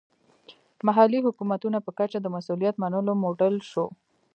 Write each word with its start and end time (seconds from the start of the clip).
محلي 0.87 1.19
حکومتونو 1.25 1.77
په 1.85 1.91
کچه 1.99 2.17
د 2.21 2.27
مسوولیت 2.35 2.75
منلو 2.83 3.13
موډل 3.23 3.55
شو. 3.71 3.85